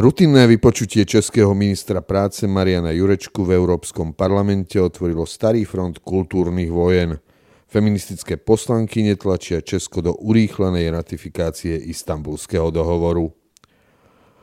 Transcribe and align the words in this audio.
Rutinné 0.00 0.48
vypočutie 0.48 1.04
českého 1.04 1.52
ministra 1.52 2.00
práce 2.00 2.48
Mariana 2.48 2.88
Jurečku 2.88 3.44
v 3.44 3.52
Európskom 3.52 4.16
parlamente 4.16 4.80
otvorilo 4.80 5.28
starý 5.28 5.68
front 5.68 6.00
kultúrnych 6.00 6.72
vojen. 6.72 7.20
Feministické 7.68 8.40
poslanky 8.40 9.04
netlačia 9.04 9.60
Česko 9.60 10.00
do 10.00 10.16
urýchlenej 10.16 10.88
ratifikácie 10.88 11.76
istambulského 11.92 12.72
dohovoru. 12.72 13.28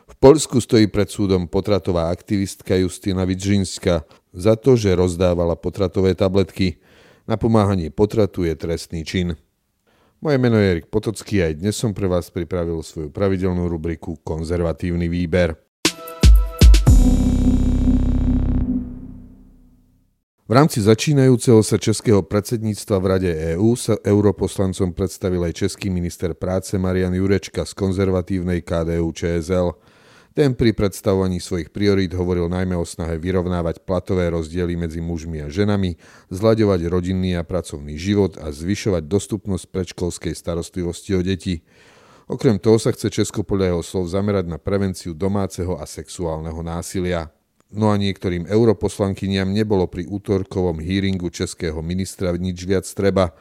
V 0.05 0.16
Poľsku 0.21 0.62
stojí 0.62 0.93
pred 0.93 1.09
súdom 1.09 1.49
potratová 1.49 2.13
aktivistka 2.13 2.77
Justina 2.77 3.26
Vidžinska 3.26 4.05
za 4.38 4.53
to, 4.53 4.77
že 4.77 4.94
rozdávala 4.94 5.58
potratové 5.58 6.13
tabletky. 6.13 6.77
Napomáhanie 7.26 7.89
potratu 7.89 8.45
je 8.45 8.53
trestný 8.53 9.02
čin. 9.02 9.34
Moje 10.18 10.41
meno 10.41 10.57
je 10.57 10.81
Erik 10.81 10.89
Potocký 10.89 11.45
a 11.45 11.54
aj 11.54 11.61
dnes 11.61 11.77
som 11.77 11.93
pre 11.93 12.09
vás 12.09 12.34
pripravil 12.34 12.81
svoju 12.81 13.13
pravidelnú 13.13 13.70
rubriku 13.70 14.17
Konzervatívny 14.26 15.05
výber. 15.05 15.53
V 20.48 20.52
rámci 20.57 20.81
začínajúceho 20.81 21.62
sa 21.62 21.77
českého 21.77 22.26
predsedníctva 22.26 22.98
v 22.98 23.05
Rade 23.05 23.31
EÚ 23.53 23.77
sa 23.77 23.93
europoslancom 24.02 24.90
predstavil 24.90 25.45
aj 25.45 25.53
český 25.53 25.93
minister 25.93 26.34
práce 26.34 26.73
Marian 26.81 27.13
Jurečka 27.13 27.62
z 27.62 27.77
konzervatívnej 27.77 28.65
KDU 28.65 29.13
ČSL. 29.13 29.70
Ten 30.38 30.54
pri 30.54 30.70
predstavovaní 30.70 31.41
svojich 31.41 31.73
priorít 31.73 32.14
hovoril 32.14 32.46
najmä 32.46 32.77
o 32.77 32.86
snahe 32.86 33.18
vyrovnávať 33.18 33.82
platové 33.82 34.30
rozdiely 34.30 34.77
medzi 34.77 35.02
mužmi 35.02 35.41
a 35.41 35.50
ženami, 35.50 35.98
zľaďovať 36.30 36.94
rodinný 36.94 37.34
a 37.34 37.41
pracovný 37.41 37.98
život 37.98 38.38
a 38.38 38.54
zvyšovať 38.54 39.10
dostupnosť 39.10 39.66
predškolskej 39.73 40.38
starostlivosti 40.38 41.18
o 41.18 41.26
deti. 41.26 41.66
Okrem 42.30 42.62
toho 42.62 42.77
sa 42.77 42.94
chce 42.94 43.10
Česko 43.10 43.41
podľa 43.41 43.73
jeho 43.73 43.82
slov 43.82 44.13
zamerať 44.13 44.46
na 44.46 44.62
prevenciu 44.62 45.18
domáceho 45.18 45.74
a 45.74 45.90
sexuálneho 45.90 46.62
násilia. 46.62 47.34
No 47.74 47.90
a 47.90 47.98
niektorým 47.98 48.46
europoslankyniam 48.46 49.49
nebolo 49.49 49.90
pri 49.90 50.05
útorkovom 50.05 50.77
hearingu 50.85 51.34
českého 51.34 51.82
ministra 51.82 52.29
nič 52.38 52.62
viac 52.62 52.85
treba– 52.85 53.34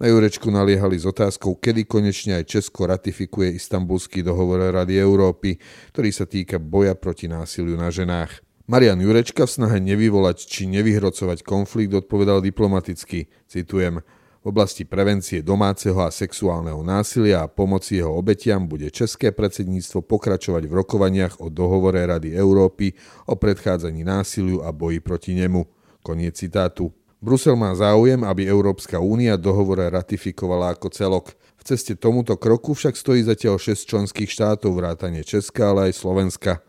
na 0.00 0.10
Jurečku 0.10 0.50
naliehali 0.50 0.98
s 0.98 1.06
otázkou, 1.06 1.58
kedy 1.58 1.86
konečne 1.86 2.42
aj 2.42 2.50
Česko 2.50 2.90
ratifikuje 2.90 3.54
istambulský 3.54 4.26
dohovor 4.26 4.62
Rady 4.74 4.98
Európy, 4.98 5.58
ktorý 5.94 6.10
sa 6.10 6.26
týka 6.26 6.58
boja 6.58 6.98
proti 6.98 7.30
násiliu 7.30 7.78
na 7.78 7.94
ženách. 7.94 8.42
Marian 8.64 8.96
Jurečka 8.96 9.44
v 9.44 9.54
snahe 9.60 9.78
nevyvolať 9.78 10.48
či 10.48 10.64
nevyhrocovať 10.72 11.44
konflikt 11.44 11.92
odpovedal 11.92 12.40
diplomaticky, 12.40 13.28
citujem, 13.44 14.00
v 14.44 14.52
oblasti 14.52 14.84
prevencie 14.84 15.40
domáceho 15.40 15.96
a 16.04 16.12
sexuálneho 16.12 16.84
násilia 16.84 17.40
a 17.40 17.48
pomoci 17.48 17.96
jeho 17.96 18.12
obetiam 18.12 18.68
bude 18.68 18.92
české 18.92 19.32
predsedníctvo 19.32 20.04
pokračovať 20.04 20.68
v 20.68 20.76
rokovaniach 20.84 21.40
o 21.40 21.48
dohovore 21.48 22.04
Rady 22.04 22.36
Európy 22.36 22.92
o 23.24 23.40
predchádzaní 23.40 24.04
násiliu 24.04 24.60
a 24.60 24.68
boji 24.68 25.00
proti 25.00 25.32
nemu. 25.32 25.64
Koniec 26.04 26.36
citátu. 26.36 26.92
Brusel 27.24 27.56
má 27.56 27.72
záujem, 27.72 28.20
aby 28.20 28.44
Európska 28.44 29.00
únia 29.00 29.40
dohovore 29.40 29.88
ratifikovala 29.88 30.76
ako 30.76 30.92
celok. 30.92 31.32
V 31.56 31.62
ceste 31.64 31.96
tomuto 31.96 32.36
kroku 32.36 32.76
však 32.76 32.92
stojí 32.92 33.24
zatiaľ 33.24 33.56
6 33.56 33.88
členských 33.88 34.28
štátov 34.28 34.76
vrátane 34.76 35.24
Česka, 35.24 35.72
ale 35.72 35.88
aj 35.88 36.04
Slovenska. 36.04 36.60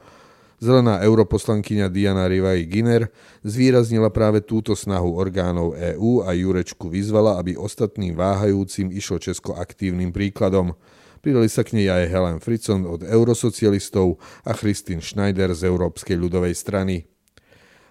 Zelená 0.63 1.03
europoslankyňa 1.03 1.91
Diana 1.91 2.31
Rivaj 2.31 2.71
Giner 2.71 3.11
zvýraznila 3.43 4.07
práve 4.15 4.39
túto 4.39 4.79
snahu 4.79 5.19
orgánov 5.19 5.75
EÚ 5.75 6.23
a 6.23 6.31
Jurečku 6.31 6.87
vyzvala, 6.87 7.35
aby 7.35 7.59
ostatným 7.59 8.15
váhajúcim 8.15 8.95
išlo 8.95 9.19
Česko 9.19 9.59
aktívnym 9.59 10.15
príkladom. 10.15 10.71
Pridali 11.19 11.51
sa 11.51 11.67
k 11.67 11.83
nej 11.83 11.91
aj 11.91 12.07
Helen 12.07 12.39
Fritzon 12.39 12.87
od 12.87 13.03
eurosocialistov 13.03 14.23
a 14.47 14.55
Christine 14.55 15.03
Schneider 15.03 15.51
z 15.51 15.67
Európskej 15.67 16.15
ľudovej 16.15 16.55
strany. 16.55 17.11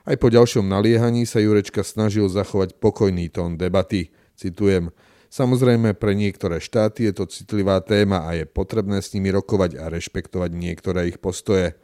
Aj 0.04 0.16
po 0.20 0.28
ďalšom 0.28 0.68
naliehaní 0.68 1.24
sa 1.24 1.40
Jurečka 1.40 1.80
snažil 1.80 2.28
zachovať 2.28 2.76
pokojný 2.76 3.32
tón 3.32 3.56
debaty. 3.56 4.12
Citujem, 4.36 4.92
Samozrejme, 5.34 5.98
pre 5.98 6.14
niektoré 6.14 6.62
štáty 6.62 7.10
je 7.10 7.12
to 7.18 7.26
citlivá 7.26 7.82
téma 7.82 8.22
a 8.22 8.38
je 8.38 8.46
potrebné 8.46 9.02
s 9.02 9.10
nimi 9.18 9.34
rokovať 9.34 9.82
a 9.82 9.90
rešpektovať 9.90 10.54
niektoré 10.54 11.10
ich 11.10 11.18
postoje. 11.18 11.74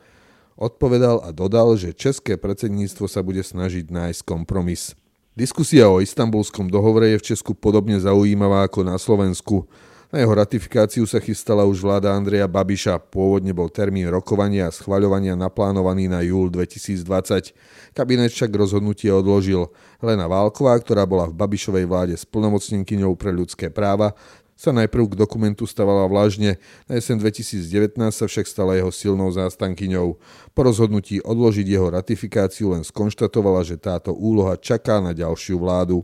Odpovedal 0.54 1.18
a 1.26 1.34
dodal, 1.34 1.74
že 1.74 1.90
české 1.90 2.38
predsedníctvo 2.38 3.10
sa 3.10 3.26
bude 3.26 3.42
snažiť 3.42 3.90
nájsť 3.90 4.22
kompromis. 4.22 4.94
Diskusia 5.34 5.90
o 5.90 5.98
istambulskom 5.98 6.70
dohovore 6.70 7.10
je 7.10 7.18
v 7.18 7.26
Česku 7.34 7.58
podobne 7.58 7.98
zaujímavá 7.98 8.70
ako 8.70 8.86
na 8.86 8.94
Slovensku. 9.02 9.66
Na 10.10 10.18
jeho 10.18 10.34
ratifikáciu 10.34 11.06
sa 11.06 11.22
chystala 11.22 11.62
už 11.62 11.86
vláda 11.86 12.10
Andreja 12.10 12.50
Babiša. 12.50 12.98
Pôvodne 13.14 13.54
bol 13.54 13.70
termín 13.70 14.10
rokovania 14.10 14.66
a 14.66 14.74
schvaľovania 14.74 15.38
naplánovaný 15.38 16.10
na 16.10 16.18
júl 16.26 16.50
2020. 16.50 17.54
Kabinet 17.94 18.34
však 18.34 18.50
rozhodnutie 18.50 19.06
odložil. 19.14 19.70
Helena 20.02 20.26
Válková, 20.26 20.74
ktorá 20.82 21.06
bola 21.06 21.30
v 21.30 21.38
Babišovej 21.38 21.86
vláde 21.86 22.14
splnomocnenkyňou 22.18 23.14
pre 23.14 23.30
ľudské 23.30 23.70
práva, 23.70 24.18
sa 24.58 24.74
najprv 24.74 25.14
k 25.14 25.18
dokumentu 25.22 25.62
stavala 25.70 26.10
vlažne, 26.10 26.58
na 26.90 26.98
jesen 26.98 27.22
2019 27.22 27.94
sa 28.10 28.26
však 28.26 28.50
stala 28.50 28.74
jeho 28.74 28.90
silnou 28.90 29.30
zástankyňou. 29.30 30.18
Po 30.50 30.60
rozhodnutí 30.66 31.22
odložiť 31.22 31.64
jeho 31.70 31.86
ratifikáciu 31.86 32.74
len 32.74 32.82
skonštatovala, 32.82 33.62
že 33.62 33.78
táto 33.78 34.10
úloha 34.10 34.58
čaká 34.58 34.98
na 34.98 35.14
ďalšiu 35.14 35.62
vládu. 35.62 36.02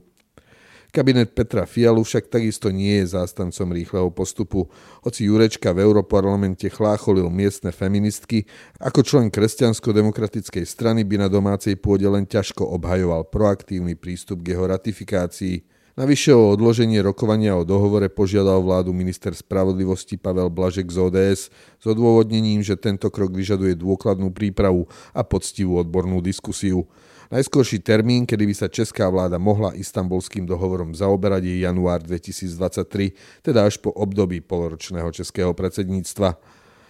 Kabinet 0.96 1.36
Petra 1.36 1.68
Fialu 1.68 2.00
však 2.08 2.32
takisto 2.32 2.72
nie 2.72 3.04
je 3.04 3.12
zástancom 3.20 3.68
rýchleho 3.68 4.08
postupu. 4.08 4.64
Hoci 5.04 5.28
Jurečka 5.28 5.76
v 5.76 5.84
Europarlamente 5.84 6.72
chlácholil 6.72 7.28
miestne 7.28 7.68
feministky, 7.68 8.48
ako 8.80 9.04
člen 9.04 9.28
kresťansko-demokratickej 9.28 10.64
strany 10.64 11.04
by 11.04 11.20
na 11.20 11.28
domácej 11.28 11.76
pôde 11.76 12.08
len 12.08 12.24
ťažko 12.24 12.64
obhajoval 12.80 13.28
proaktívny 13.28 13.92
prístup 13.92 14.40
k 14.40 14.56
jeho 14.56 14.64
ratifikácii. 14.64 15.68
Navyše 16.00 16.32
o 16.32 16.56
odloženie 16.56 17.04
rokovania 17.04 17.60
o 17.60 17.68
dohovore 17.68 18.08
požiadal 18.08 18.64
vládu 18.64 18.96
minister 18.96 19.36
spravodlivosti 19.36 20.16
Pavel 20.16 20.48
Blažek 20.48 20.88
z 20.88 20.96
ODS 20.96 21.40
s 21.52 21.84
odôvodnením, 21.84 22.64
že 22.64 22.72
tento 22.72 23.12
krok 23.12 23.36
vyžaduje 23.36 23.76
dôkladnú 23.76 24.32
prípravu 24.32 24.88
a 25.12 25.20
poctivú 25.20 25.76
odbornú 25.76 26.24
diskusiu. 26.24 26.88
Najskôrší 27.26 27.82
termín, 27.82 28.22
kedy 28.22 28.44
by 28.46 28.54
sa 28.54 28.70
česká 28.70 29.10
vláda 29.10 29.34
mohla 29.34 29.74
istambulským 29.74 30.46
dohovorom 30.46 30.94
zaoberať 30.94 31.42
je 31.42 31.66
január 31.66 31.98
2023, 31.98 33.42
teda 33.42 33.66
až 33.66 33.82
po 33.82 33.90
období 33.90 34.38
poloročného 34.38 35.10
českého 35.10 35.50
predsedníctva. 35.50 36.38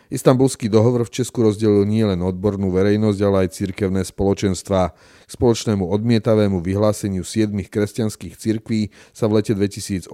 Istambulský 0.07 0.71
dohovor 0.71 1.03
v 1.03 1.19
Česku 1.19 1.43
rozdelil 1.43 1.83
nielen 1.83 2.23
odbornú 2.23 2.71
verejnosť, 2.71 3.21
ale 3.27 3.37
aj 3.49 3.59
cirkevné 3.59 4.07
spoločenstvá. 4.07 4.95
K 5.27 5.31
spoločnému 5.35 5.83
odmietavému 5.83 6.63
vyhláseniu 6.63 7.27
siedmých 7.27 7.67
kresťanských 7.67 8.39
cirkví 8.39 8.95
sa 9.11 9.27
v 9.27 9.43
lete 9.43 9.59
2018 9.59 10.07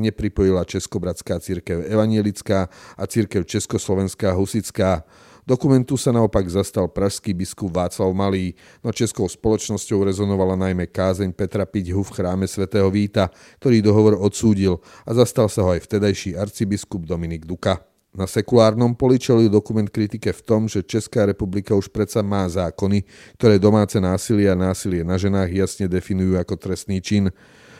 nepripojila 0.00 0.64
Českobratská 0.64 1.36
cirkev 1.44 1.84
evanielická 1.84 2.72
a 2.96 3.02
cirkev 3.04 3.44
Československá 3.44 4.32
husická. 4.32 5.04
Dokumentu 5.46 5.94
sa 5.94 6.10
naopak 6.10 6.42
zastal 6.50 6.90
pražský 6.90 7.30
biskup 7.30 7.70
Václav 7.70 8.10
Malý, 8.10 8.58
no 8.82 8.90
českou 8.90 9.30
spoločnosťou 9.30 10.02
rezonovala 10.02 10.58
najmä 10.58 10.90
kázeň 10.90 11.30
Petra 11.30 11.62
Piťhu 11.62 12.02
v 12.02 12.14
chráme 12.18 12.50
svätého 12.50 12.90
Víta, 12.90 13.30
ktorý 13.62 13.78
dohovor 13.78 14.18
odsúdil 14.18 14.82
a 15.06 15.14
zastal 15.14 15.46
sa 15.46 15.62
ho 15.62 15.70
aj 15.70 15.86
vtedajší 15.86 16.34
arcibiskup 16.34 17.06
Dominik 17.06 17.46
Duka. 17.46 17.78
Na 18.10 18.26
sekulárnom 18.26 18.98
poli 18.98 19.22
čelil 19.22 19.46
dokument 19.46 19.86
kritike 19.86 20.34
v 20.34 20.42
tom, 20.42 20.66
že 20.66 20.82
Česká 20.82 21.22
republika 21.22 21.78
už 21.78 21.94
predsa 21.94 22.26
má 22.26 22.42
zákony, 22.50 23.06
ktoré 23.38 23.62
domáce 23.62 24.02
násilie 24.02 24.50
a 24.50 24.58
násilie 24.58 25.06
na 25.06 25.14
ženách 25.14 25.54
jasne 25.54 25.86
definujú 25.86 26.42
ako 26.42 26.58
trestný 26.58 26.98
čin. 26.98 27.30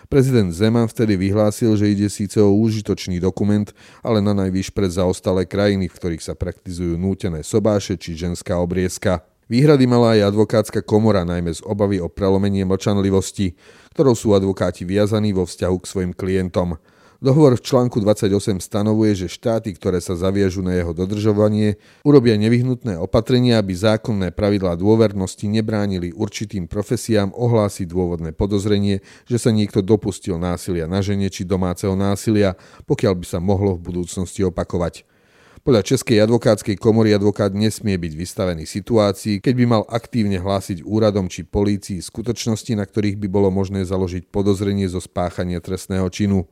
Prezident 0.07 0.55
Zeman 0.55 0.87
vtedy 0.87 1.19
vyhlásil, 1.19 1.75
že 1.75 1.91
ide 1.91 2.07
síce 2.07 2.39
o 2.39 2.55
užitočný 2.55 3.19
dokument, 3.19 3.67
ale 4.07 4.23
na 4.23 4.31
najvyš 4.39 4.71
pre 4.71 4.87
zaostalé 4.87 5.43
krajiny, 5.51 5.91
v 5.91 5.97
ktorých 5.99 6.23
sa 6.23 6.39
praktizujú 6.39 6.95
nútené 6.95 7.43
sobáše 7.43 7.99
či 7.99 8.15
ženská 8.15 8.55
obriezka. 8.63 9.27
Výhrady 9.51 9.87
mala 9.87 10.19
aj 10.19 10.31
advokátska 10.35 10.83
komora, 10.83 11.27
najmä 11.27 11.55
z 11.55 11.63
obavy 11.67 12.03
o 12.03 12.07
prelomenie 12.11 12.63
mlčanlivosti, 12.67 13.59
ktorou 13.95 14.15
sú 14.15 14.35
advokáti 14.35 14.83
viazaní 14.83 15.35
vo 15.35 15.47
vzťahu 15.47 15.77
k 15.83 15.91
svojim 15.91 16.13
klientom. 16.15 16.79
Dohovor 17.27 17.59
v 17.59 17.67
článku 17.67 17.99
28 17.99 18.63
stanovuje, 18.63 19.19
že 19.19 19.27
štáty, 19.27 19.75
ktoré 19.75 19.99
sa 19.99 20.15
zaviažú 20.15 20.63
na 20.63 20.79
jeho 20.79 20.95
dodržovanie, 20.95 21.75
urobia 22.07 22.39
nevyhnutné 22.39 23.03
opatrenia, 23.03 23.59
aby 23.59 23.75
zákonné 23.75 24.31
pravidlá 24.31 24.79
dôvernosti 24.79 25.51
nebránili 25.51 26.15
určitým 26.15 26.71
profesiám 26.71 27.35
ohlásiť 27.35 27.91
dôvodné 27.91 28.31
podozrenie, 28.31 29.03
že 29.27 29.43
sa 29.43 29.51
niekto 29.51 29.83
dopustil 29.83 30.39
násilia 30.39 30.87
na 30.87 31.03
žene 31.03 31.27
či 31.27 31.43
domáceho 31.43 31.99
násilia, 31.99 32.55
pokiaľ 32.87 33.19
by 33.19 33.27
sa 33.27 33.43
mohlo 33.43 33.75
v 33.75 33.91
budúcnosti 33.91 34.47
opakovať. 34.47 35.03
Podľa 35.67 35.83
Českej 35.83 36.23
advokátskej 36.23 36.79
komory 36.79 37.11
advokát 37.11 37.51
nesmie 37.51 37.99
byť 37.99 38.13
vystavený 38.15 38.71
situácii, 38.71 39.43
keď 39.43 39.55
by 39.59 39.65
mal 39.67 39.83
aktívne 39.91 40.39
hlásiť 40.39 40.87
úradom 40.87 41.27
či 41.27 41.43
polícii 41.43 41.99
skutočnosti, 41.99 42.71
na 42.79 42.87
ktorých 42.87 43.19
by 43.19 43.27
bolo 43.27 43.51
možné 43.51 43.83
založiť 43.83 44.31
podozrenie 44.31 44.87
zo 44.87 45.03
spáchania 45.03 45.59
trestného 45.59 46.07
činu. 46.07 46.47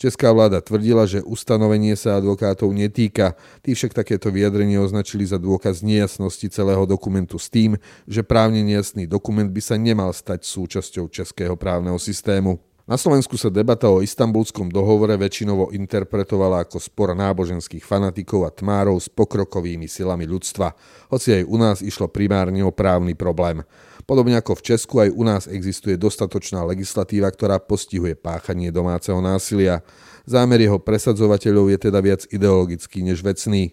Česká 0.00 0.32
vláda 0.32 0.64
tvrdila, 0.64 1.04
že 1.04 1.20
ustanovenie 1.20 1.92
sa 1.92 2.16
advokátov 2.16 2.72
netýka. 2.72 3.36
Tí 3.60 3.76
však 3.76 3.92
takéto 3.92 4.32
vyjadrenie 4.32 4.80
označili 4.80 5.28
za 5.28 5.36
dôkaz 5.36 5.84
nejasnosti 5.84 6.48
celého 6.48 6.88
dokumentu 6.88 7.36
s 7.36 7.52
tým, 7.52 7.76
že 8.08 8.24
právne 8.24 8.64
nejasný 8.64 9.04
dokument 9.04 9.52
by 9.52 9.60
sa 9.60 9.76
nemal 9.76 10.08
stať 10.16 10.48
súčasťou 10.48 11.12
českého 11.12 11.52
právneho 11.52 12.00
systému. 12.00 12.56
Na 12.90 12.98
Slovensku 12.98 13.38
sa 13.38 13.54
debata 13.54 13.86
o 13.86 14.02
istambulskom 14.02 14.66
dohovore 14.66 15.14
väčšinovo 15.14 15.70
interpretovala 15.70 16.66
ako 16.66 16.82
spor 16.82 17.14
náboženských 17.14 17.86
fanatikov 17.86 18.42
a 18.42 18.50
tmárov 18.50 18.98
s 18.98 19.06
pokrokovými 19.06 19.86
silami 19.86 20.26
ľudstva, 20.26 20.74
hoci 21.06 21.38
aj 21.38 21.42
u 21.46 21.54
nás 21.54 21.86
išlo 21.86 22.10
primárne 22.10 22.66
o 22.66 22.74
právny 22.74 23.14
problém. 23.14 23.62
Podobne 24.10 24.42
ako 24.42 24.58
v 24.58 24.74
Česku, 24.74 25.06
aj 25.06 25.14
u 25.14 25.22
nás 25.22 25.46
existuje 25.46 25.94
dostatočná 25.94 26.66
legislatíva, 26.66 27.30
ktorá 27.30 27.62
postihuje 27.62 28.18
páchanie 28.18 28.74
domáceho 28.74 29.22
násilia. 29.22 29.86
Zámer 30.26 30.58
jeho 30.58 30.82
presadzovateľov 30.82 31.70
je 31.70 31.78
teda 31.78 32.02
viac 32.02 32.26
ideologický 32.26 33.06
než 33.06 33.22
vecný. 33.22 33.70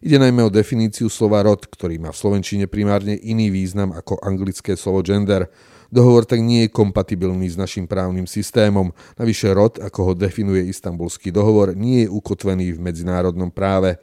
Ide 0.00 0.16
najmä 0.16 0.48
o 0.48 0.48
definíciu 0.48 1.12
slova 1.12 1.44
rod, 1.44 1.68
ktorý 1.68 2.00
má 2.00 2.16
v 2.16 2.20
slovenčine 2.24 2.64
primárne 2.64 3.12
iný 3.12 3.52
význam 3.52 3.92
ako 3.92 4.16
anglické 4.24 4.72
slovo 4.72 5.04
gender. 5.04 5.52
Dohovor 5.88 6.28
tak 6.28 6.44
nie 6.44 6.68
je 6.68 6.74
kompatibilný 6.74 7.48
s 7.48 7.56
našim 7.56 7.88
právnym 7.88 8.28
systémom. 8.28 8.92
Navyše 9.16 9.48
rod, 9.56 9.80
ako 9.80 10.00
ho 10.04 10.12
definuje 10.12 10.68
istambulský 10.68 11.32
dohovor, 11.32 11.72
nie 11.72 12.04
je 12.04 12.12
ukotvený 12.12 12.76
v 12.76 12.82
medzinárodnom 12.84 13.48
práve. 13.48 13.96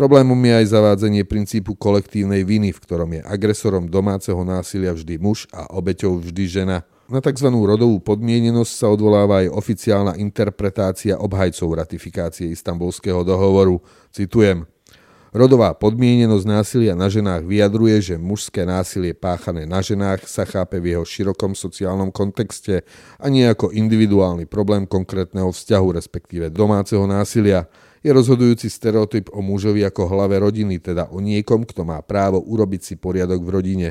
Problémom 0.00 0.38
je 0.40 0.54
aj 0.64 0.66
zavádzanie 0.72 1.28
princípu 1.28 1.76
kolektívnej 1.76 2.40
viny, 2.40 2.72
v 2.72 2.80
ktorom 2.80 3.10
je 3.16 3.20
agresorom 3.20 3.84
domáceho 3.84 4.40
násilia 4.40 4.96
vždy 4.96 5.20
muž 5.20 5.44
a 5.52 5.68
obeťou 5.76 6.24
vždy 6.24 6.44
žena. 6.48 6.88
Na 7.10 7.20
tzv. 7.20 7.52
rodovú 7.52 8.00
podmienenosť 8.00 8.72
sa 8.72 8.86
odvoláva 8.88 9.44
aj 9.44 9.52
oficiálna 9.52 10.16
interpretácia 10.16 11.20
obhajcov 11.20 11.74
ratifikácie 11.76 12.48
istambulského 12.48 13.20
dohovoru. 13.26 13.82
Citujem. 14.08 14.64
Rodová 15.30 15.70
podmienenosť 15.78 16.42
násilia 16.42 16.98
na 16.98 17.06
ženách 17.06 17.46
vyjadruje, 17.46 18.02
že 18.02 18.14
mužské 18.18 18.66
násilie 18.66 19.14
páchané 19.14 19.62
na 19.62 19.78
ženách 19.78 20.26
sa 20.26 20.42
chápe 20.42 20.82
v 20.82 20.98
jeho 20.98 21.06
širokom 21.06 21.54
sociálnom 21.54 22.10
kontexte 22.10 22.82
a 23.14 23.30
nie 23.30 23.46
ako 23.46 23.70
individuálny 23.70 24.50
problém 24.50 24.90
konkrétneho 24.90 25.54
vzťahu, 25.54 26.02
respektíve 26.02 26.50
domáceho 26.50 27.06
násilia. 27.06 27.70
Je 28.02 28.10
rozhodujúci 28.10 28.66
stereotyp 28.66 29.30
o 29.30 29.38
mužovi 29.38 29.86
ako 29.86 30.10
hlave 30.10 30.42
rodiny, 30.42 30.82
teda 30.82 31.14
o 31.14 31.22
niekom, 31.22 31.62
kto 31.62 31.86
má 31.86 32.02
právo 32.02 32.42
urobiť 32.42 32.82
si 32.82 32.94
poriadok 32.98 33.38
v 33.38 33.50
rodine. 33.54 33.88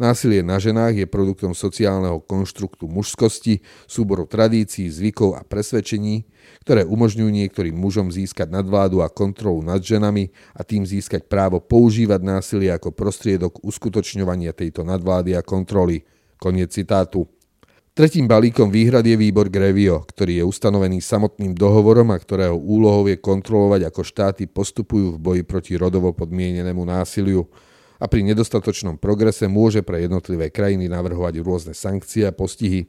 Násilie 0.00 0.40
na 0.40 0.56
ženách 0.56 0.96
je 0.96 1.04
produktom 1.04 1.52
sociálneho 1.52 2.24
konštruktu 2.24 2.88
mužskosti, 2.88 3.60
súboru 3.84 4.24
tradícií, 4.24 4.88
zvykov 4.88 5.36
a 5.36 5.44
presvedčení, 5.44 6.24
ktoré 6.64 6.88
umožňujú 6.88 7.28
niektorým 7.28 7.76
mužom 7.76 8.08
získať 8.08 8.48
nadvládu 8.48 9.04
a 9.04 9.12
kontrolu 9.12 9.60
nad 9.60 9.84
ženami 9.84 10.32
a 10.56 10.64
tým 10.64 10.88
získať 10.88 11.28
právo 11.28 11.60
používať 11.60 12.24
násilie 12.24 12.72
ako 12.72 12.96
prostriedok 12.96 13.60
uskutočňovania 13.60 14.56
tejto 14.56 14.88
nadvlády 14.88 15.36
a 15.36 15.44
kontroly. 15.44 16.08
Koniec 16.40 16.72
citátu. 16.72 17.28
Tretím 17.92 18.24
balíkom 18.24 18.72
výhrad 18.72 19.04
je 19.04 19.20
výbor 19.20 19.52
Grevio, 19.52 20.00
ktorý 20.08 20.40
je 20.40 20.44
ustanovený 20.48 21.04
samotným 21.04 21.52
dohovorom 21.52 22.08
a 22.08 22.16
ktorého 22.16 22.56
úlohou 22.56 23.04
je 23.04 23.20
kontrolovať, 23.20 23.84
ako 23.84 24.00
štáty 24.00 24.48
postupujú 24.48 25.12
v 25.12 25.20
boji 25.20 25.42
proti 25.44 25.76
rodovo 25.76 26.16
podmienenému 26.16 26.80
násiliu 26.88 27.44
a 28.00 28.08
pri 28.08 28.24
nedostatočnom 28.24 28.96
progrese 28.96 29.44
môže 29.46 29.84
pre 29.84 30.08
jednotlivé 30.08 30.48
krajiny 30.48 30.88
navrhovať 30.88 31.44
rôzne 31.44 31.76
sankcie 31.76 32.24
a 32.24 32.32
postihy. 32.32 32.88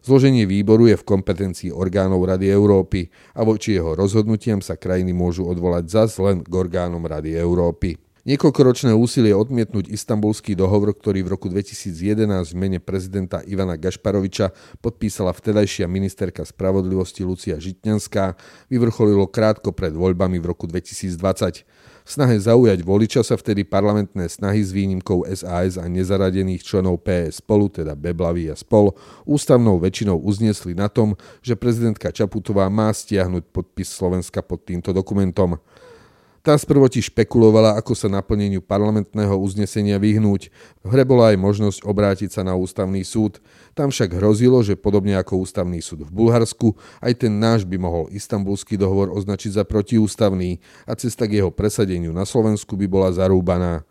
Zloženie 0.00 0.48
výboru 0.48 0.88
je 0.88 0.96
v 0.96 1.04
kompetencii 1.04 1.70
orgánov 1.74 2.24
Rady 2.24 2.48
Európy 2.48 3.12
a 3.36 3.44
voči 3.44 3.76
jeho 3.76 3.92
rozhodnutiam 3.92 4.64
sa 4.64 4.80
krajiny 4.80 5.12
môžu 5.12 5.44
odvolať 5.44 5.84
zas 5.90 6.16
len 6.16 6.40
k 6.40 6.52
orgánom 6.54 7.04
Rady 7.04 7.36
Európy. 7.36 8.00
Niekoľkoročné 8.28 8.92
úsilie 8.92 9.32
odmietnúť 9.32 9.88
istambulský 9.88 10.52
dohovor, 10.52 10.92
ktorý 10.92 11.24
v 11.24 11.32
roku 11.32 11.48
2011 11.48 12.28
v 12.52 12.56
mene 12.60 12.76
prezidenta 12.76 13.40
Ivana 13.48 13.80
Gašparoviča 13.80 14.52
podpísala 14.84 15.32
vtedajšia 15.32 15.88
ministerka 15.88 16.44
spravodlivosti 16.44 17.24
Lucia 17.24 17.56
Žitňanská, 17.56 18.36
vyvrcholilo 18.68 19.32
krátko 19.32 19.72
pred 19.72 19.96
voľbami 19.96 20.44
v 20.44 20.44
roku 20.44 20.68
2020. 20.68 21.87
Snahe 22.08 22.40
zaujať 22.40 22.80
voliča 22.88 23.20
sa 23.20 23.36
vtedy 23.36 23.68
parlamentné 23.68 24.32
snahy 24.32 24.64
s 24.64 24.72
výnimkou 24.72 25.28
SAS 25.28 25.76
a 25.76 25.84
nezaradených 25.84 26.64
členov 26.64 27.04
PS 27.04 27.44
spolu, 27.44 27.68
teda 27.68 27.92
Beblavy 27.92 28.48
a 28.48 28.56
spol, 28.56 28.96
ústavnou 29.28 29.76
väčšinou 29.76 30.16
uzniesli 30.16 30.72
na 30.72 30.88
tom, 30.88 31.20
že 31.44 31.52
prezidentka 31.52 32.08
Čaputová 32.08 32.64
má 32.72 32.88
stiahnuť 32.96 33.52
podpis 33.52 33.92
Slovenska 33.92 34.40
pod 34.40 34.64
týmto 34.64 34.96
dokumentom. 34.96 35.60
Tá 36.38 36.54
sprvoti 36.54 37.02
špekulovala, 37.02 37.74
ako 37.74 37.98
sa 37.98 38.06
naplneniu 38.06 38.62
parlamentného 38.62 39.34
uznesenia 39.34 39.98
vyhnúť. 39.98 40.54
V 40.86 40.88
hre 40.94 41.02
bola 41.02 41.34
aj 41.34 41.38
možnosť 41.42 41.78
obrátiť 41.82 42.30
sa 42.30 42.46
na 42.46 42.54
ústavný 42.54 43.02
súd. 43.02 43.42
Tam 43.74 43.90
však 43.90 44.14
hrozilo, 44.14 44.62
že 44.62 44.78
podobne 44.78 45.18
ako 45.18 45.42
ústavný 45.42 45.82
súd 45.82 46.06
v 46.06 46.14
Bulharsku, 46.14 46.78
aj 47.02 47.26
ten 47.26 47.34
náš 47.34 47.66
by 47.66 47.74
mohol 47.76 48.06
istambulský 48.14 48.78
dohovor 48.78 49.10
označiť 49.10 49.58
za 49.58 49.64
protiústavný 49.66 50.62
a 50.86 50.94
cesta 50.94 51.26
k 51.26 51.42
jeho 51.42 51.50
presadeniu 51.50 52.14
na 52.14 52.22
Slovensku 52.22 52.78
by 52.78 52.86
bola 52.86 53.10
zarúbaná. 53.10 53.82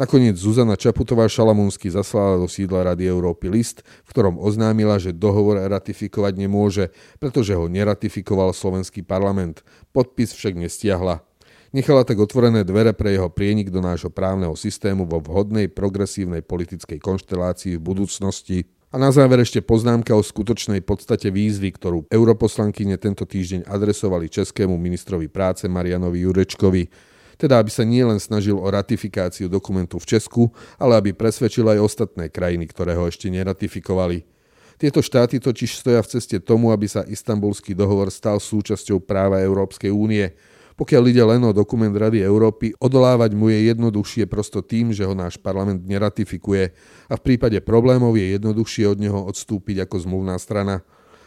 Nakoniec 0.00 0.40
Zuzana 0.40 0.80
Čaputová 0.80 1.28
Šalamúnsky 1.28 1.92
zaslala 1.92 2.40
do 2.40 2.48
sídla 2.48 2.88
Rady 2.88 3.04
Európy 3.04 3.52
list, 3.52 3.84
v 4.08 4.08
ktorom 4.08 4.40
oznámila, 4.40 4.96
že 4.96 5.12
dohovor 5.12 5.60
ratifikovať 5.60 6.40
nemôže, 6.40 6.88
pretože 7.20 7.52
ho 7.52 7.68
neratifikoval 7.68 8.56
slovenský 8.56 9.04
parlament. 9.04 9.60
Podpis 9.92 10.32
však 10.32 10.56
nestiahla. 10.56 11.29
Nechala 11.70 12.02
tak 12.02 12.18
otvorené 12.18 12.66
dvere 12.66 12.90
pre 12.90 13.14
jeho 13.14 13.30
prienik 13.30 13.70
do 13.70 13.78
nášho 13.78 14.10
právneho 14.10 14.58
systému 14.58 15.06
vo 15.06 15.22
vhodnej 15.22 15.70
progresívnej 15.70 16.42
politickej 16.42 16.98
konštelácii 16.98 17.78
v 17.78 17.84
budúcnosti. 17.86 18.66
A 18.90 18.98
na 18.98 19.14
záver 19.14 19.38
ešte 19.38 19.62
poznámka 19.62 20.10
o 20.18 20.18
skutočnej 20.18 20.82
podstate 20.82 21.30
výzvy, 21.30 21.70
ktorú 21.70 22.10
europoslankyne 22.10 22.98
tento 22.98 23.22
týždeň 23.22 23.70
adresovali 23.70 24.26
českému 24.26 24.74
ministrovi 24.74 25.30
práce 25.30 25.70
Marianovi 25.70 26.26
Jurečkovi, 26.26 26.90
teda 27.38 27.62
aby 27.62 27.70
sa 27.70 27.86
nielen 27.86 28.18
snažil 28.18 28.58
o 28.58 28.66
ratifikáciu 28.66 29.46
dokumentu 29.46 30.02
v 30.02 30.10
Česku, 30.10 30.50
ale 30.74 30.98
aby 30.98 31.14
presvedčil 31.14 31.70
aj 31.70 31.86
ostatné 31.86 32.34
krajiny, 32.34 32.66
ktoré 32.66 32.98
ho 32.98 33.06
ešte 33.06 33.30
neratifikovali. 33.30 34.26
Tieto 34.74 35.06
štáty 35.06 35.38
totiž 35.38 35.86
stoja 35.86 36.02
v 36.02 36.18
ceste 36.18 36.42
tomu, 36.42 36.74
aby 36.74 36.90
sa 36.90 37.06
istambulský 37.06 37.78
dohovor 37.78 38.10
stal 38.10 38.42
súčasťou 38.42 38.98
práva 38.98 39.38
Európskej 39.38 39.94
únie, 39.94 40.34
pokiaľ 40.80 41.04
ide 41.12 41.20
len 41.20 41.44
o 41.44 41.52
dokument 41.52 41.92
Rady 41.92 42.24
Európy, 42.24 42.72
odolávať 42.80 43.36
mu 43.36 43.52
je 43.52 43.68
jednoduchšie 43.68 44.24
prosto 44.24 44.64
tým, 44.64 44.96
že 44.96 45.04
ho 45.04 45.12
náš 45.12 45.36
parlament 45.36 45.84
neratifikuje 45.84 46.72
a 47.04 47.14
v 47.20 47.24
prípade 47.24 47.60
problémov 47.60 48.16
je 48.16 48.32
jednoduchšie 48.40 48.88
od 48.88 48.96
neho 48.96 49.20
odstúpiť 49.28 49.84
ako 49.84 50.00
zmluvná 50.00 50.40
strana. 50.40 50.80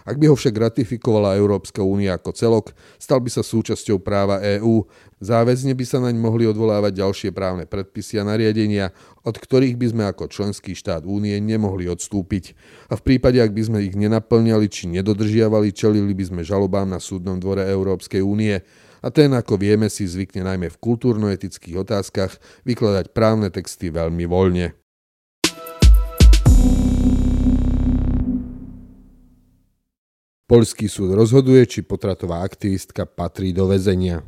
Ak 0.03 0.19
by 0.19 0.27
ho 0.27 0.35
však 0.35 0.51
ratifikovala 0.51 1.39
Európska 1.39 1.79
únia 1.79 2.19
ako 2.19 2.35
celok, 2.35 2.65
stal 2.99 3.23
by 3.23 3.31
sa 3.31 3.39
súčasťou 3.39 4.03
práva 4.03 4.43
EÚ. 4.43 4.83
Záväzne 5.23 5.71
by 5.71 5.85
sa 5.87 6.03
naň 6.03 6.19
mohli 6.19 6.43
odvolávať 6.43 6.99
ďalšie 6.99 7.29
právne 7.31 7.63
predpisy 7.63 8.19
a 8.19 8.27
nariadenia, 8.27 8.91
od 9.23 9.39
ktorých 9.39 9.79
by 9.79 9.87
sme 9.95 10.03
ako 10.11 10.27
členský 10.27 10.75
štát 10.75 11.07
únie 11.07 11.39
nemohli 11.39 11.87
odstúpiť. 11.87 12.51
A 12.91 12.99
v 12.99 13.01
prípade, 13.07 13.39
ak 13.39 13.55
by 13.55 13.63
sme 13.63 13.79
ich 13.87 13.95
nenaplňali 13.95 14.67
či 14.67 14.91
nedodržiavali, 14.91 15.71
čelili 15.71 16.11
by 16.11 16.23
sme 16.27 16.41
žalobám 16.43 16.91
na 16.91 16.99
súdnom 16.99 17.39
dvore 17.39 17.63
Európskej 17.63 18.19
únie 18.19 18.59
a 19.03 19.07
ten, 19.11 19.31
ako 19.31 19.55
vieme, 19.59 19.87
si 19.87 20.03
zvykne 20.07 20.43
najmä 20.47 20.67
v 20.71 20.79
kultúrno-etických 20.79 21.79
otázkach 21.79 22.35
vykladať 22.67 23.15
právne 23.15 23.51
texty 23.51 23.91
veľmi 23.91 24.27
voľne. 24.27 24.82
Poľský 30.53 30.85
súd 30.85 31.17
rozhoduje, 31.17 31.65
či 31.65 31.81
potratová 31.81 32.45
aktivistka 32.45 33.09
patrí 33.09 33.49
do 33.57 33.65
väzenia. 33.65 34.21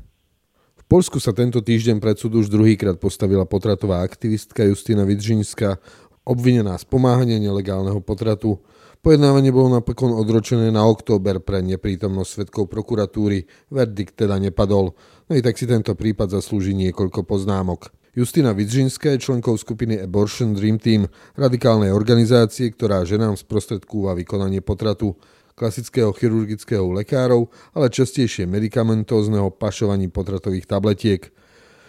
V 0.74 0.84
Polsku 0.89 1.22
sa 1.22 1.38
tento 1.38 1.62
týždeň 1.62 2.01
pred 2.01 2.17
súd 2.17 2.41
už 2.41 2.50
druhýkrát 2.50 2.98
postavila 2.98 3.46
potratová 3.46 4.01
aktivistka 4.01 4.65
Justina 4.65 5.05
Vidžinská, 5.05 5.77
obvinená 6.25 6.82
z 6.82 6.86
pomáhania 6.89 7.38
nelegálneho 7.38 8.01
potratu. 8.01 8.58
Pojednávanie 9.05 9.53
bolo 9.53 9.77
napokon 9.77 10.17
odročené 10.17 10.74
na 10.74 10.89
október 10.89 11.46
pre 11.46 11.62
neprítomnosť 11.62 12.29
svetkov 12.41 12.74
prokuratúry. 12.74 13.46
Verdikt 13.70 14.17
teda 14.17 14.41
nepadol. 14.41 14.98
No 15.29 15.32
i 15.38 15.46
tak 15.46 15.62
si 15.62 15.70
tento 15.70 15.94
prípad 15.94 16.34
zaslúži 16.34 16.74
niekoľko 16.74 17.22
poznámok. 17.22 17.94
Justina 18.17 18.50
Vidžinská 18.58 19.13
je 19.13 19.29
členkou 19.29 19.53
skupiny 19.62 20.01
Abortion 20.01 20.58
Dream 20.58 20.82
Team, 20.82 21.05
radikálnej 21.38 21.94
organizácie, 21.94 22.74
ktorá 22.74 23.05
ženám 23.05 23.38
sprostredkúva 23.38 24.17
vykonanie 24.17 24.65
potratu 24.65 25.22
klasického 25.55 26.12
chirurgického 26.12 26.85
lekárov, 26.91 27.47
ale 27.71 27.88
častejšie 27.88 28.43
medikamentózneho 28.45 29.50
pašovaní 29.55 30.12
potratových 30.12 30.67
tabletiek. 30.67 31.31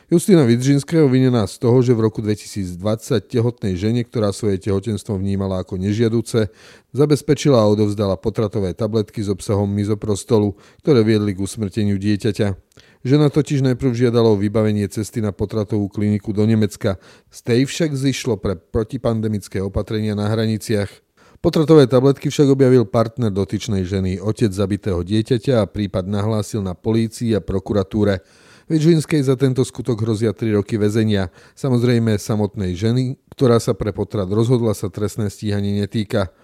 Justina 0.07 0.47
Vidžinská 0.47 1.03
je 1.03 1.03
obvinená 1.03 1.51
z 1.51 1.59
toho, 1.59 1.83
že 1.83 1.91
v 1.91 2.07
roku 2.07 2.23
2020 2.23 2.79
tehotnej 3.27 3.75
žene, 3.75 4.07
ktorá 4.07 4.31
svoje 4.31 4.63
tehotenstvo 4.63 5.19
vnímala 5.19 5.67
ako 5.67 5.83
nežiaduce, 5.83 6.47
zabezpečila 6.95 7.59
a 7.59 7.67
odovzdala 7.67 8.15
potratové 8.15 8.71
tabletky 8.71 9.27
s 9.27 9.27
obsahom 9.27 9.67
mizoprostolu, 9.67 10.55
ktoré 10.87 11.03
viedli 11.03 11.35
k 11.35 11.43
usmrteniu 11.43 11.99
dieťaťa. 11.99 12.55
Žena 13.03 13.35
totiž 13.35 13.67
najprv 13.67 13.99
žiadala 13.99 14.31
o 14.31 14.39
vybavenie 14.39 14.87
cesty 14.87 15.19
na 15.19 15.35
potratovú 15.35 15.91
kliniku 15.91 16.31
do 16.31 16.47
Nemecka. 16.47 17.03
Z 17.27 17.43
tej 17.43 17.67
však 17.67 17.91
zišlo 17.99 18.39
pre 18.39 18.55
protipandemické 18.55 19.59
opatrenia 19.59 20.15
na 20.15 20.31
hraniciach. 20.31 21.06
Potratové 21.37 21.85
tabletky 21.85 22.33
však 22.33 22.49
objavil 22.49 22.89
partner 22.89 23.29
dotyčnej 23.29 23.85
ženy, 23.85 24.19
otec 24.19 24.51
zabitého 24.51 25.05
dieťaťa 25.05 25.63
a 25.63 25.71
prípad 25.71 26.09
nahlásil 26.09 26.65
na 26.65 26.73
polícii 26.73 27.37
a 27.37 27.45
prokuratúre. 27.45 28.25
Vidžinskej 28.67 29.23
za 29.23 29.39
tento 29.39 29.63
skutok 29.63 30.03
hrozia 30.03 30.35
3 30.35 30.59
roky 30.59 30.75
väzenia. 30.75 31.31
Samozrejme 31.55 32.19
samotnej 32.19 32.75
ženy, 32.75 33.15
ktorá 33.31 33.63
sa 33.63 33.79
pre 33.79 33.95
potrat 33.95 34.27
rozhodla, 34.27 34.75
sa 34.75 34.91
trestné 34.91 35.31
stíhanie 35.31 35.79
netýka. 35.79 36.35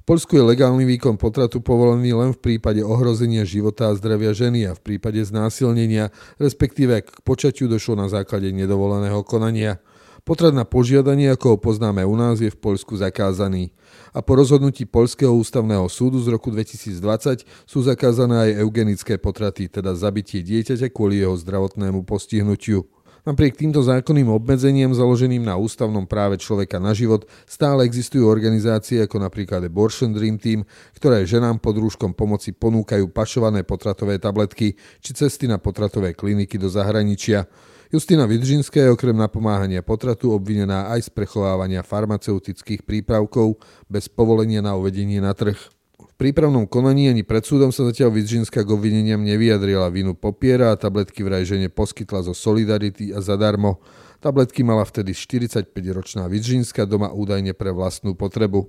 V 0.00 0.14
Polsku 0.14 0.38
je 0.38 0.46
legálny 0.46 0.86
výkon 0.88 1.18
potratu 1.18 1.60
povolený 1.60 2.14
len 2.16 2.30
v 2.32 2.38
prípade 2.38 2.80
ohrozenia 2.80 3.42
života 3.42 3.90
a 3.90 3.96
zdravia 3.98 4.32
ženy 4.32 4.70
a 4.70 4.72
v 4.72 4.80
prípade 4.80 5.20
znásilnenia, 5.20 6.14
respektíve 6.40 7.02
k 7.02 7.20
počatiu 7.26 7.66
došlo 7.66 7.98
na 7.98 8.06
základe 8.08 8.48
nedovoleného 8.54 9.20
konania. 9.26 9.82
Potrat 10.26 10.50
na 10.50 10.66
požiadanie, 10.66 11.30
ako 11.30 11.54
ho 11.54 11.58
poznáme 11.70 12.02
u 12.02 12.18
nás, 12.18 12.42
je 12.42 12.50
v 12.50 12.58
Poľsku 12.58 12.98
zakázaný 12.98 13.70
a 14.10 14.18
po 14.18 14.34
rozhodnutí 14.34 14.82
Poľského 14.82 15.30
ústavného 15.30 15.86
súdu 15.86 16.18
z 16.18 16.34
roku 16.34 16.50
2020 16.50 17.46
sú 17.62 17.78
zakázané 17.86 18.50
aj 18.50 18.66
eugenické 18.66 19.22
potraty, 19.22 19.70
teda 19.70 19.94
zabitie 19.94 20.42
dieťaťa 20.42 20.90
kvôli 20.90 21.22
jeho 21.22 21.38
zdravotnému 21.38 22.02
postihnutiu. 22.02 22.90
Napriek 23.26 23.58
týmto 23.58 23.82
zákonným 23.82 24.30
obmedzeniam 24.30 24.94
založeným 24.94 25.42
na 25.42 25.58
ústavnom 25.58 26.06
práve 26.06 26.38
človeka 26.38 26.78
na 26.78 26.94
život 26.94 27.26
stále 27.42 27.82
existujú 27.82 28.22
organizácie 28.22 29.02
ako 29.02 29.18
napríklad 29.18 29.66
Abortion 29.66 30.14
Dream 30.14 30.38
Team, 30.38 30.62
ktoré 30.94 31.26
ženám 31.26 31.58
pod 31.58 31.74
rúškom 31.74 32.14
pomoci 32.14 32.54
ponúkajú 32.54 33.10
pašované 33.10 33.66
potratové 33.66 34.22
tabletky 34.22 34.78
či 35.02 35.10
cesty 35.10 35.50
na 35.50 35.58
potratové 35.58 36.14
kliniky 36.14 36.54
do 36.54 36.70
zahraničia. 36.70 37.50
Justina 37.90 38.30
Vidžinská 38.30 38.86
je 38.86 38.94
okrem 38.94 39.18
napomáhania 39.18 39.82
potratu 39.82 40.30
obvinená 40.30 40.94
aj 40.94 41.06
z 41.06 41.08
prechovávania 41.10 41.82
farmaceutických 41.82 42.86
prípravkov 42.86 43.58
bez 43.90 44.06
povolenia 44.06 44.62
na 44.62 44.78
uvedenie 44.78 45.18
na 45.18 45.34
trh. 45.34 45.75
Prípravnom 46.16 46.64
konaní 46.64 47.12
ani 47.12 47.20
pred 47.20 47.44
súdom 47.44 47.68
sa 47.76 47.84
zatiaľ 47.84 48.08
Vidžinská 48.16 48.64
k 48.64 48.72
obvineniam 48.72 49.20
nevyjadrila. 49.20 49.92
Vinu 49.92 50.16
popiera 50.16 50.72
a 50.72 50.80
tabletky 50.80 51.20
vraj 51.20 51.44
žene 51.44 51.68
poskytla 51.68 52.24
zo 52.24 52.32
Solidarity 52.32 53.12
a 53.12 53.20
zadarmo. 53.20 53.84
Tabletky 54.24 54.64
mala 54.64 54.88
vtedy 54.88 55.12
45-ročná 55.12 56.24
Vidžinská 56.32 56.88
doma 56.88 57.12
údajne 57.12 57.52
pre 57.52 57.68
vlastnú 57.68 58.16
potrebu. 58.16 58.64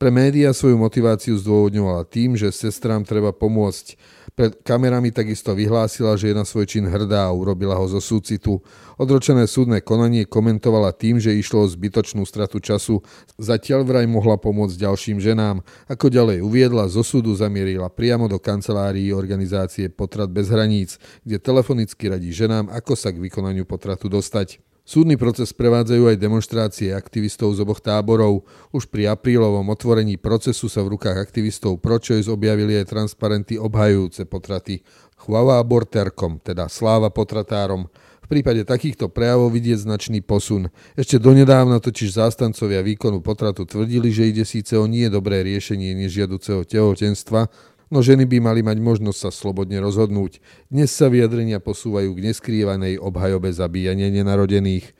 Pre 0.00 0.08
médiá 0.08 0.56
svoju 0.56 0.80
motiváciu 0.80 1.36
zdôvodňovala 1.36 2.08
tým, 2.08 2.32
že 2.32 2.48
sestrám 2.48 3.04
treba 3.04 3.36
pomôcť. 3.36 4.00
Pred 4.34 4.62
kamerami 4.62 5.10
takisto 5.10 5.52
vyhlásila, 5.52 6.14
že 6.14 6.30
je 6.30 6.38
na 6.38 6.46
svoj 6.46 6.66
čin 6.70 6.86
hrdá 6.86 7.28
a 7.28 7.34
urobila 7.34 7.74
ho 7.76 7.86
zo 7.90 7.98
súcitu. 7.98 8.62
Odročené 9.00 9.44
súdne 9.50 9.82
konanie 9.82 10.28
komentovala 10.28 10.94
tým, 10.94 11.18
že 11.18 11.34
išlo 11.34 11.64
o 11.64 11.70
zbytočnú 11.70 12.22
stratu 12.24 12.62
času. 12.62 13.02
Zatiaľ 13.40 13.84
vraj 13.84 14.06
mohla 14.06 14.38
pomôcť 14.38 14.76
ďalším 14.78 15.18
ženám. 15.18 15.66
Ako 15.90 16.08
ďalej 16.08 16.40
uviedla, 16.46 16.86
zo 16.86 17.02
súdu 17.02 17.34
zamierila 17.34 17.90
priamo 17.90 18.30
do 18.30 18.38
kancelárií 18.38 19.10
organizácie 19.10 19.90
Potrat 19.90 20.30
bez 20.30 20.48
hraníc, 20.48 20.96
kde 21.26 21.42
telefonicky 21.42 22.08
radí 22.08 22.30
ženám, 22.30 22.70
ako 22.70 22.94
sa 22.94 23.10
k 23.10 23.18
vykonaniu 23.18 23.66
potratu 23.66 24.06
dostať. 24.06 24.69
Súdny 24.90 25.14
proces 25.14 25.54
prevádzajú 25.54 26.10
aj 26.10 26.18
demonstrácie 26.18 26.90
aktivistov 26.90 27.54
z 27.54 27.62
oboch 27.62 27.78
táborov. 27.78 28.42
Už 28.74 28.90
pri 28.90 29.14
aprílovom 29.14 29.62
otvorení 29.70 30.18
procesu 30.18 30.66
sa 30.66 30.82
v 30.82 30.98
rukách 30.98 31.14
aktivistov 31.14 31.78
ProChoice 31.78 32.26
objavili 32.26 32.74
aj 32.74 32.90
transparenty 32.90 33.54
obhajujúce 33.54 34.26
potraty. 34.26 34.82
Chváva 35.14 35.62
aborterkom, 35.62 36.42
teda 36.42 36.66
sláva 36.66 37.06
potratárom. 37.06 37.86
V 38.18 38.26
prípade 38.26 38.66
takýchto 38.66 39.06
prejavov 39.06 39.54
vidieť 39.54 39.86
značný 39.86 40.26
posun. 40.26 40.74
Ešte 40.98 41.22
donedávna 41.22 41.78
totiž 41.78 42.10
zástancovia 42.10 42.82
výkonu 42.82 43.22
potratu 43.22 43.62
tvrdili, 43.62 44.10
že 44.10 44.26
ide 44.26 44.42
síce 44.42 44.74
o 44.74 44.90
nie 44.90 45.06
dobré 45.06 45.46
riešenie 45.46 45.94
nežiaduceho 46.02 46.66
tehotenstva, 46.66 47.46
no 47.90 48.00
ženy 48.00 48.24
by 48.24 48.38
mali 48.38 48.62
mať 48.62 48.78
možnosť 48.78 49.18
sa 49.18 49.30
slobodne 49.34 49.82
rozhodnúť. 49.82 50.38
Dnes 50.70 50.94
sa 50.94 51.10
vyjadrenia 51.10 51.58
posúvajú 51.58 52.14
k 52.14 52.30
neskrývanej 52.30 53.02
obhajobe 53.02 53.50
zabíjania 53.50 54.08
nenarodených. 54.08 54.94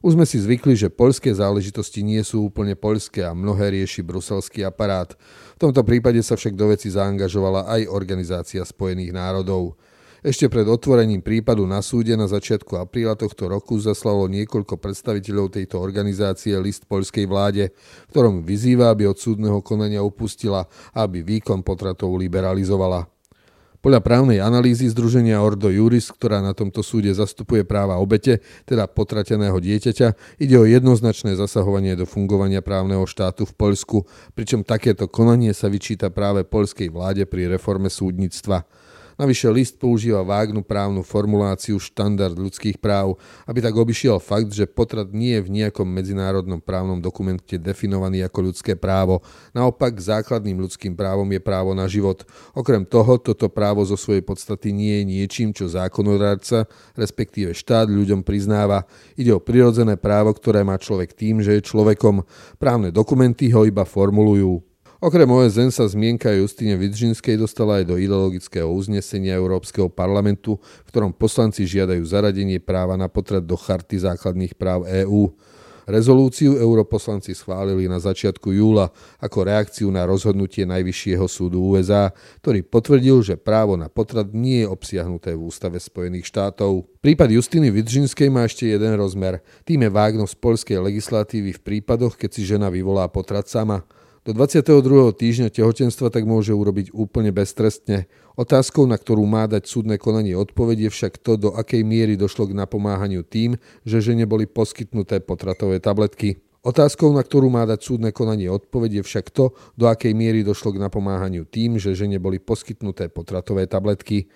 Už 0.00 0.16
sme 0.16 0.24
si 0.24 0.40
zvykli, 0.40 0.72
že 0.72 0.88
poľské 0.88 1.28
záležitosti 1.36 2.00
nie 2.00 2.24
sú 2.24 2.48
úplne 2.48 2.72
poľské 2.72 3.20
a 3.20 3.36
mnohé 3.36 3.76
rieši 3.76 4.00
bruselský 4.00 4.64
aparát. 4.64 5.12
V 5.60 5.68
tomto 5.68 5.84
prípade 5.84 6.24
sa 6.24 6.40
však 6.40 6.56
do 6.56 6.72
veci 6.72 6.88
zaangažovala 6.88 7.68
aj 7.68 7.92
Organizácia 7.92 8.64
spojených 8.64 9.12
národov. 9.12 9.76
Ešte 10.20 10.52
pred 10.52 10.68
otvorením 10.68 11.24
prípadu 11.24 11.64
na 11.64 11.80
súde 11.80 12.12
na 12.12 12.28
začiatku 12.28 12.76
apríla 12.76 13.16
tohto 13.16 13.48
roku 13.48 13.80
zaslalo 13.80 14.28
niekoľko 14.28 14.76
predstaviteľov 14.76 15.56
tejto 15.56 15.80
organizácie 15.80 16.52
list 16.60 16.84
poľskej 16.84 17.24
vláde, 17.24 17.72
ktorom 18.12 18.44
vyzýva, 18.44 18.92
aby 18.92 19.08
od 19.08 19.16
súdneho 19.16 19.64
konania 19.64 20.04
upustila 20.04 20.68
a 20.92 21.08
aby 21.08 21.24
výkon 21.24 21.64
potratov 21.64 22.20
liberalizovala. 22.20 23.08
Podľa 23.80 24.04
právnej 24.04 24.44
analýzy 24.44 24.92
Združenia 24.92 25.40
Ordo 25.40 25.72
Juris, 25.72 26.12
ktorá 26.12 26.44
na 26.44 26.52
tomto 26.52 26.84
súde 26.84 27.16
zastupuje 27.16 27.64
práva 27.64 27.96
obete, 27.96 28.44
teda 28.68 28.84
potrateného 28.84 29.56
dieťaťa, 29.56 30.36
ide 30.36 30.56
o 30.60 30.68
jednoznačné 30.68 31.32
zasahovanie 31.32 31.96
do 31.96 32.04
fungovania 32.04 32.60
právneho 32.60 33.08
štátu 33.08 33.48
v 33.48 33.56
Poľsku, 33.56 34.04
pričom 34.36 34.68
takéto 34.68 35.08
konanie 35.08 35.56
sa 35.56 35.72
vyčíta 35.72 36.12
práve 36.12 36.44
poľskej 36.44 36.92
vláde 36.92 37.24
pri 37.24 37.48
reforme 37.48 37.88
súdnictva. 37.88 38.68
Navyše 39.20 39.52
list 39.52 39.76
používa 39.76 40.24
vágnu 40.24 40.64
právnu 40.64 41.04
formuláciu 41.04 41.76
štandard 41.76 42.32
ľudských 42.32 42.80
práv, 42.80 43.20
aby 43.44 43.60
tak 43.60 43.76
obišiel 43.76 44.16
fakt, 44.16 44.48
že 44.48 44.64
potrat 44.64 45.12
nie 45.12 45.36
je 45.36 45.44
v 45.44 45.52
nejakom 45.60 45.84
medzinárodnom 45.84 46.56
právnom 46.56 47.04
dokumente 47.04 47.60
definovaný 47.60 48.24
ako 48.24 48.48
ľudské 48.48 48.80
právo. 48.80 49.20
Naopak 49.52 49.92
základným 50.00 50.64
ľudským 50.64 50.96
právom 50.96 51.28
je 51.28 51.36
právo 51.36 51.76
na 51.76 51.84
život. 51.84 52.24
Okrem 52.56 52.80
toho, 52.88 53.20
toto 53.20 53.52
právo 53.52 53.84
zo 53.84 54.00
svojej 54.00 54.24
podstaty 54.24 54.72
nie 54.72 55.04
je 55.04 55.04
niečím, 55.04 55.52
čo 55.52 55.68
zákonodárca, 55.68 56.64
respektíve 56.96 57.52
štát 57.52 57.92
ľuďom 57.92 58.24
priznáva. 58.24 58.88
Ide 59.20 59.36
o 59.36 59.44
prirodzené 59.44 60.00
právo, 60.00 60.32
ktoré 60.32 60.64
má 60.64 60.80
človek 60.80 61.12
tým, 61.12 61.44
že 61.44 61.60
je 61.60 61.68
človekom. 61.68 62.24
Právne 62.56 62.88
dokumenty 62.88 63.52
ho 63.52 63.68
iba 63.68 63.84
formulujú. 63.84 64.69
Okrem 65.00 65.24
OSN 65.24 65.72
sa 65.72 65.88
zmienka 65.88 66.28
Justine 66.28 66.76
Vidžinskej 66.76 67.40
dostala 67.40 67.80
aj 67.80 67.88
do 67.88 67.96
ideologického 67.96 68.68
uznesenia 68.68 69.32
Európskeho 69.32 69.88
parlamentu, 69.88 70.60
v 70.84 70.88
ktorom 70.92 71.16
poslanci 71.16 71.64
žiadajú 71.64 72.04
zaradenie 72.04 72.60
práva 72.60 73.00
na 73.00 73.08
potrat 73.08 73.40
do 73.40 73.56
charty 73.56 73.96
základných 73.96 74.52
práv 74.60 74.84
EÚ. 74.84 75.32
Rezolúciu 75.88 76.60
europoslanci 76.60 77.32
schválili 77.32 77.88
na 77.88 77.96
začiatku 77.96 78.52
júla 78.52 78.92
ako 79.24 79.48
reakciu 79.48 79.88
na 79.88 80.04
rozhodnutie 80.04 80.68
Najvyššieho 80.68 81.24
súdu 81.32 81.64
USA, 81.64 82.12
ktorý 82.44 82.60
potvrdil, 82.60 83.24
že 83.24 83.40
právo 83.40 83.80
na 83.80 83.88
potrat 83.88 84.28
nie 84.36 84.62
je 84.62 84.68
obsiahnuté 84.68 85.32
v 85.32 85.48
Ústave 85.48 85.80
Spojených 85.80 86.28
štátov. 86.28 86.84
Prípad 87.00 87.32
Justiny 87.32 87.72
Vidžinskej 87.72 88.28
má 88.28 88.44
ešte 88.44 88.68
jeden 88.68 89.00
rozmer. 89.00 89.40
Tým 89.64 89.80
je 89.80 89.90
vágnosť 89.96 90.36
polskej 90.36 90.76
legislatívy 90.76 91.56
v 91.56 91.64
prípadoch, 91.64 92.20
keď 92.20 92.36
si 92.36 92.44
žena 92.44 92.68
vyvolá 92.68 93.08
potrat 93.08 93.48
sama. 93.48 93.80
Do 94.30 94.46
22. 94.46 95.10
týždňa 95.10 95.50
tehotenstva 95.50 96.06
tak 96.06 96.22
môže 96.22 96.54
urobiť 96.54 96.94
úplne 96.94 97.34
beztrestne. 97.34 98.06
Otázkou, 98.38 98.86
na 98.86 98.94
ktorú 98.94 99.26
má 99.26 99.50
dať 99.50 99.66
súdne 99.66 99.98
konanie 99.98 100.38
odpoveď, 100.38 100.86
je 100.86 100.90
však 100.94 101.18
to, 101.18 101.34
do 101.34 101.50
akej 101.50 101.82
miery 101.82 102.14
došlo 102.14 102.46
k 102.46 102.54
napomáhaniu 102.54 103.26
tým, 103.26 103.58
že 103.82 103.98
žene 103.98 104.30
boli 104.30 104.46
poskytnuté 104.46 105.18
potratové 105.18 105.82
tabletky. 105.82 106.38
Otázkou, 106.62 107.10
na 107.10 107.26
ktorú 107.26 107.50
má 107.50 107.66
dať 107.66 107.82
súdne 107.82 108.14
konanie 108.14 108.46
odpoveď, 108.46 109.02
je 109.02 109.06
však 109.10 109.34
to, 109.34 109.50
do 109.74 109.90
akej 109.90 110.14
miery 110.14 110.46
došlo 110.46 110.78
k 110.78 110.82
napomáhaniu 110.86 111.42
tým, 111.42 111.82
že 111.82 111.98
žene 111.98 112.22
boli 112.22 112.38
poskytnuté 112.38 113.10
potratové 113.10 113.66
tabletky. 113.66 114.30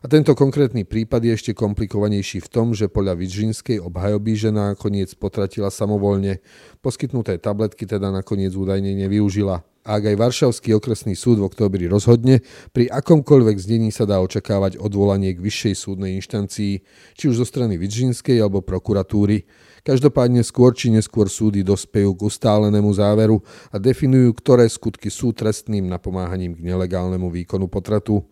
A 0.00 0.08
tento 0.08 0.32
konkrétny 0.32 0.88
prípad 0.88 1.20
je 1.20 1.32
ešte 1.36 1.52
komplikovanejší 1.52 2.40
v 2.40 2.48
tom, 2.48 2.72
že 2.72 2.88
podľa 2.88 3.20
Vidžinskej 3.20 3.84
obhajoby 3.84 4.32
žena 4.32 4.72
nakoniec 4.72 5.12
potratila 5.12 5.68
samovolne. 5.68 6.40
Poskytnuté 6.80 7.36
tabletky 7.36 7.84
teda 7.84 8.08
nakoniec 8.08 8.56
údajne 8.56 8.96
nevyužila. 8.96 9.60
Ak 9.84 10.04
aj 10.04 10.16
Varšavský 10.16 10.72
okresný 10.76 11.12
súd 11.12 11.44
v 11.44 11.52
oktobri 11.52 11.84
rozhodne, 11.84 12.40
pri 12.72 12.88
akomkoľvek 12.88 13.56
znení 13.60 13.92
sa 13.92 14.08
dá 14.08 14.24
očakávať 14.24 14.80
odvolanie 14.80 15.36
k 15.36 15.40
vyššej 15.44 15.74
súdnej 15.76 16.16
inštancii, 16.16 16.80
či 17.16 17.24
už 17.28 17.44
zo 17.44 17.46
strany 17.48 17.76
Vidžinskej 17.76 18.40
alebo 18.40 18.64
prokuratúry. 18.64 19.44
Každopádne 19.84 20.40
skôr 20.44 20.72
či 20.72 20.92
neskôr 20.92 21.28
súdy 21.28 21.60
dospejú 21.60 22.16
k 22.16 22.24
ustálenému 22.24 22.88
záveru 22.92 23.44
a 23.68 23.76
definujú, 23.76 24.32
ktoré 24.32 24.64
skutky 24.64 25.12
sú 25.12 25.36
trestným 25.36 25.92
napomáhaním 25.92 26.56
k 26.56 26.64
nelegálnemu 26.64 27.28
výkonu 27.28 27.68
potratu. 27.68 28.24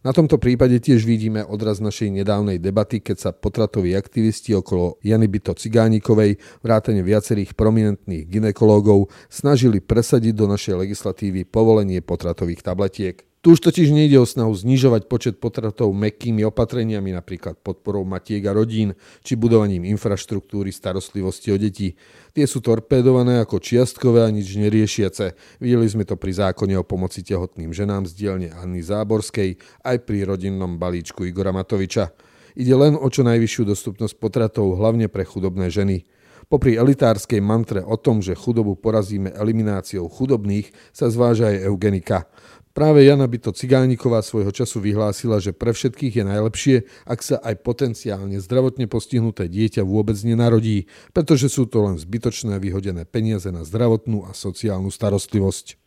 Na 0.00 0.16
tomto 0.16 0.40
prípade 0.40 0.80
tiež 0.80 1.04
vidíme 1.04 1.44
odraz 1.44 1.76
našej 1.76 2.24
nedávnej 2.24 2.56
debaty, 2.56 3.04
keď 3.04 3.16
sa 3.20 3.30
potratoví 3.36 3.92
aktivisti 3.92 4.56
okolo 4.56 4.96
Jany 5.04 5.28
Byto 5.28 5.52
Cigánikovej, 5.52 6.40
vrátane 6.64 7.04
viacerých 7.04 7.52
prominentných 7.52 8.24
ginekológov, 8.24 9.12
snažili 9.28 9.84
presadiť 9.84 10.32
do 10.32 10.48
našej 10.48 10.88
legislatívy 10.88 11.44
povolenie 11.44 12.00
potratových 12.00 12.64
tabletiek. 12.64 13.29
Tu 13.40 13.56
už 13.56 13.64
totiž 13.64 13.88
nejde 13.88 14.20
o 14.20 14.28
snahu 14.28 14.52
znižovať 14.52 15.08
počet 15.08 15.34
potratov 15.40 15.96
mekými 15.96 16.44
opatreniami, 16.44 17.16
napríklad 17.16 17.56
podporou 17.56 18.04
matiek 18.04 18.44
a 18.44 18.52
rodín, 18.52 18.92
či 19.24 19.32
budovaním 19.32 19.88
infraštruktúry 19.88 20.68
starostlivosti 20.68 21.48
o 21.48 21.56
deti. 21.56 21.96
Tie 22.36 22.44
sú 22.44 22.60
torpédované 22.60 23.40
ako 23.40 23.56
čiastkové 23.64 24.28
a 24.28 24.28
nič 24.28 24.60
neriešiace. 24.60 25.56
Videli 25.56 25.88
sme 25.88 26.04
to 26.04 26.20
pri 26.20 26.36
zákone 26.36 26.76
o 26.76 26.84
pomoci 26.84 27.24
tehotným 27.24 27.72
ženám 27.72 28.04
z 28.04 28.12
dielne 28.12 28.52
Anny 28.52 28.84
Záborskej, 28.84 29.56
aj 29.88 29.96
pri 30.04 30.28
rodinnom 30.28 30.76
balíčku 30.76 31.24
Igora 31.24 31.56
Matoviča. 31.56 32.12
Ide 32.60 32.76
len 32.76 32.92
o 32.92 33.08
čo 33.08 33.24
najvyššiu 33.24 33.72
dostupnosť 33.72 34.20
potratov, 34.20 34.76
hlavne 34.76 35.08
pre 35.08 35.24
chudobné 35.24 35.72
ženy. 35.72 36.04
Popri 36.50 36.74
elitárskej 36.74 37.38
mantre 37.38 37.78
o 37.78 37.94
tom, 37.94 38.18
že 38.18 38.34
chudobu 38.34 38.74
porazíme 38.74 39.30
elimináciou 39.30 40.10
chudobných, 40.10 40.74
sa 40.90 41.06
zváža 41.06 41.54
aj 41.54 41.70
eugenika. 41.70 42.26
Práve 42.70 43.02
Jana 43.02 43.26
Byto 43.26 43.50
Cigániková 43.50 44.22
svojho 44.22 44.54
času 44.54 44.78
vyhlásila, 44.78 45.42
že 45.42 45.50
pre 45.50 45.74
všetkých 45.74 46.22
je 46.22 46.24
najlepšie, 46.24 46.76
ak 47.02 47.18
sa 47.18 47.36
aj 47.42 47.66
potenciálne 47.66 48.38
zdravotne 48.38 48.86
postihnuté 48.86 49.50
dieťa 49.50 49.82
vôbec 49.82 50.14
nenarodí, 50.22 50.86
pretože 51.10 51.50
sú 51.50 51.66
to 51.66 51.82
len 51.82 51.98
zbytočné 51.98 52.62
vyhodené 52.62 53.02
peniaze 53.10 53.50
na 53.50 53.66
zdravotnú 53.66 54.22
a 54.22 54.30
sociálnu 54.30 54.94
starostlivosť. 54.94 55.82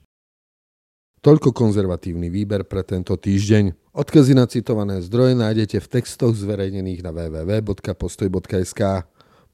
Toľko 1.23 1.55
konzervatívny 1.55 2.27
výber 2.27 2.67
pre 2.67 2.83
tento 2.83 3.15
týždeň. 3.15 3.95
Odkazy 3.95 4.35
na 4.35 4.43
citované 4.43 4.99
zdroje 4.99 5.39
nájdete 5.39 5.79
v 5.79 5.87
textoch 5.87 6.35
zverejnených 6.35 6.99
na 6.99 7.15
www.postoj.sk. 7.15 8.81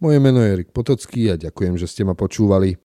Moje 0.01 0.17
meno 0.17 0.41
je 0.41 0.50
Erik 0.50 0.74
Potocký 0.74 1.29
a 1.29 1.38
ďakujem, 1.38 1.77
že 1.77 1.86
ste 1.86 2.01
ma 2.09 2.17
počúvali. 2.17 2.88